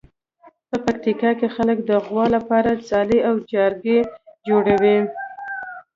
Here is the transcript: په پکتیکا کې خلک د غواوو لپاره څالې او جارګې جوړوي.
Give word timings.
په 0.69 0.75
پکتیکا 0.85 1.31
کې 1.39 1.47
خلک 1.55 1.77
د 1.83 1.91
غواوو 2.05 2.33
لپاره 2.35 2.71
څالې 2.87 3.19
او 3.29 3.35
جارګې 3.51 3.99
جوړوي. 4.47 4.97